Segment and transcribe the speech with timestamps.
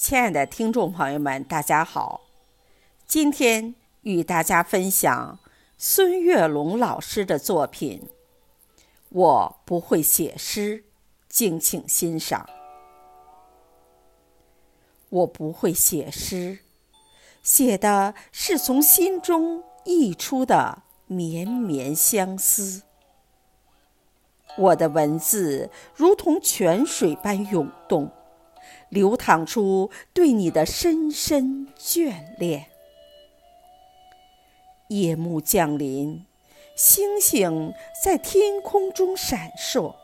[0.00, 2.20] 亲爱的听众朋友们，大家好！
[3.04, 5.40] 今天与大家分享
[5.76, 8.08] 孙月龙老师的作品。
[9.08, 10.84] 我不会写诗，
[11.28, 12.48] 敬请欣赏。
[15.08, 16.60] 我不会写诗，
[17.42, 22.82] 写的是从心中溢出的绵绵相思。
[24.56, 28.12] 我的文字如同泉水般涌动。
[28.88, 32.66] 流淌出对你的深深眷恋。
[34.88, 36.24] 夜幕降临，
[36.74, 39.94] 星星在天空中闪烁。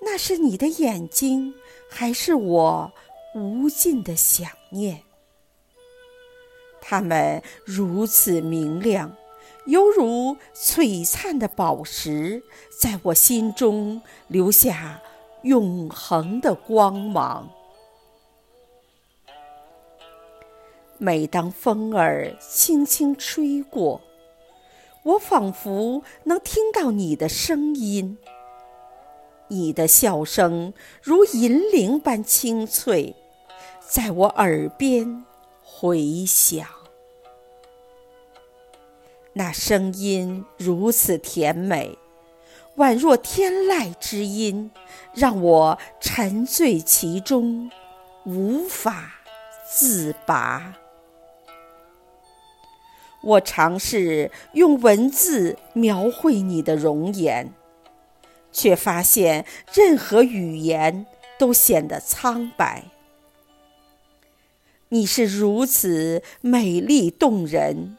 [0.00, 1.54] 那是你的眼睛，
[1.90, 2.92] 还是我
[3.34, 5.02] 无尽的想念？
[6.80, 9.14] 它们如此明亮，
[9.66, 12.42] 犹如璀璨的宝石，
[12.80, 15.02] 在我心中留下
[15.42, 17.50] 永恒的光芒。
[21.00, 24.00] 每当风儿轻轻吹过，
[25.04, 28.18] 我仿佛能听到你的声音。
[29.46, 33.14] 你的笑声如银铃般清脆，
[33.80, 35.24] 在我耳边
[35.62, 36.66] 回响。
[39.34, 41.96] 那声音如此甜美，
[42.76, 44.72] 宛若天籁之音，
[45.14, 47.70] 让我沉醉其中，
[48.26, 49.12] 无法
[49.70, 50.74] 自拔。
[53.28, 57.52] 我尝试用文字描绘你的容颜，
[58.50, 61.04] 却发现任何语言
[61.38, 62.84] 都显得苍白。
[64.88, 67.98] 你是如此美丽动人，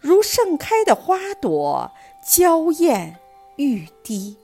[0.00, 1.90] 如盛开的花朵，
[2.22, 3.16] 娇艳
[3.56, 4.36] 欲滴。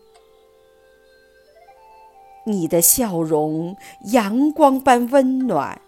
[2.46, 5.82] 你的笑容阳光般温暖，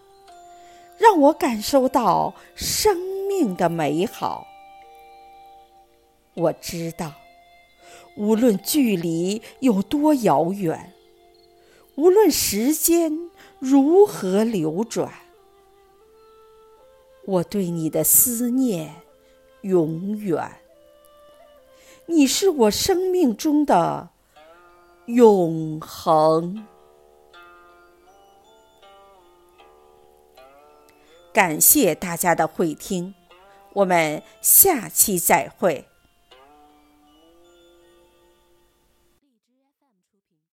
[0.98, 3.15] 让我感受到生。
[3.26, 4.46] 命的美好，
[6.34, 7.12] 我知道，
[8.16, 10.92] 无论距离有多遥远，
[11.96, 15.12] 无论时间如何流转，
[17.24, 18.94] 我对你的思念
[19.62, 20.60] 永远。
[22.06, 24.10] 你是我生命中的
[25.06, 26.66] 永恒。
[31.36, 33.12] 感谢大家的会听。
[33.74, 35.84] 我们下期再会。